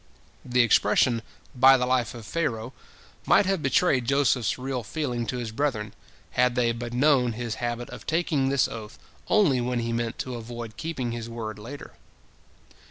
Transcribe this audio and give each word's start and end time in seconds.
"The 0.43 0.63
expression 0.63 1.21
"by 1.55 1.77
the 1.77 1.85
life 1.85 2.15
of 2.15 2.25
Pharaoh" 2.25 2.73
might 3.27 3.45
have 3.45 3.61
betrayed 3.61 4.05
Joseph's 4.05 4.57
real 4.57 4.81
feeling 4.81 5.27
to 5.27 5.37
his 5.37 5.51
brethren, 5.51 5.93
had 6.31 6.55
they 6.55 6.71
but 6.71 6.91
known 6.91 7.33
his 7.33 7.53
habit 7.61 7.87
of 7.91 8.07
taking 8.07 8.49
this 8.49 8.67
oath 8.67 8.97
only 9.27 9.61
when 9.61 9.77
he 9.81 9.93
meant 9.93 10.17
to 10.17 10.33
avoid 10.33 10.75
keeping 10.75 11.11
his 11.11 11.29
word 11.29 11.59
later. 11.59 11.93